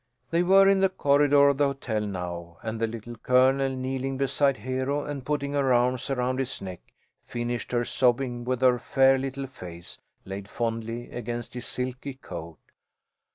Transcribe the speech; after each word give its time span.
They 0.31 0.41
were 0.41 0.67
in 0.67 0.79
the 0.79 0.89
corridor 0.89 1.49
of 1.49 1.59
the 1.59 1.67
hotel 1.67 2.01
now, 2.01 2.57
and 2.63 2.81
the 2.81 2.87
Little 2.87 3.17
Colonel, 3.17 3.69
kneeling 3.69 4.17
beside 4.17 4.57
Hero 4.57 5.05
and 5.05 5.23
putting 5.23 5.53
her 5.53 5.71
arms 5.71 6.09
around 6.09 6.39
his 6.39 6.59
neck, 6.59 6.81
finished 7.21 7.71
her 7.71 7.85
sobbing 7.85 8.43
with 8.43 8.61
her 8.61 8.79
fair 8.79 9.19
little 9.19 9.45
face 9.45 9.99
laid 10.25 10.47
fondly 10.47 11.11
against 11.11 11.53
his 11.53 11.67
silky 11.67 12.15
coat. 12.15 12.57